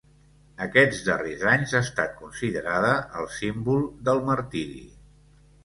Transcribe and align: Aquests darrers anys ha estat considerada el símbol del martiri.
Aquests 0.65 1.01
darrers 1.09 1.43
anys 1.51 1.75
ha 1.75 1.83
estat 1.89 2.17
considerada 2.23 2.97
el 3.21 3.31
símbol 3.37 3.87
del 4.11 4.25
martiri. 4.33 4.85